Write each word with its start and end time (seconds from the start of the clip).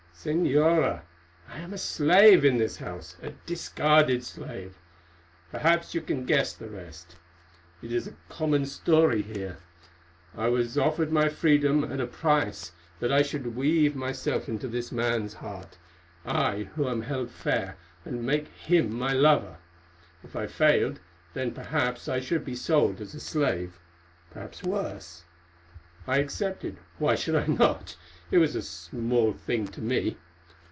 "Señora, 0.23 1.01
I 1.49 1.57
am 1.57 1.73
a 1.73 1.79
slave 1.79 2.45
in 2.45 2.59
this 2.59 2.77
house, 2.77 3.17
a 3.23 3.31
discarded 3.47 4.23
slave. 4.23 4.77
Perhaps 5.49 5.95
you 5.95 6.01
can 6.01 6.25
guess 6.27 6.53
the 6.53 6.69
rest, 6.69 7.15
it 7.81 7.91
is 7.91 8.05
a 8.07 8.15
common 8.29 8.67
story 8.67 9.23
here. 9.23 9.57
I 10.37 10.47
was 10.49 10.77
offered 10.77 11.11
my 11.11 11.27
freedom 11.27 11.83
at 11.91 11.99
a 11.99 12.05
price, 12.05 12.71
that 12.99 13.11
I 13.11 13.23
should 13.23 13.55
weave 13.55 13.95
myself 13.95 14.47
into 14.47 14.67
this 14.67 14.91
man's 14.91 15.33
heart, 15.33 15.79
I 16.23 16.69
who 16.75 16.87
am 16.87 17.01
held 17.01 17.31
fair, 17.31 17.75
and 18.05 18.23
make 18.23 18.47
him 18.49 18.93
my 18.93 19.13
lover. 19.13 19.57
If 20.23 20.35
I 20.35 20.45
failed, 20.45 20.99
then 21.33 21.51
perhaps 21.51 22.07
I 22.07 22.19
should 22.19 22.45
be 22.45 22.53
sold 22.55 23.01
as 23.01 23.15
a 23.15 23.19
slave—perhaps 23.19 24.61
worse. 24.61 25.23
I 26.07 26.17
accepted—why 26.17 27.13
should 27.13 27.35
I 27.35 27.45
not? 27.45 27.95
It 28.31 28.39
was 28.39 28.55
a 28.55 28.61
small 28.63 29.33
thing 29.33 29.67
to 29.67 29.81
me. 29.81 30.17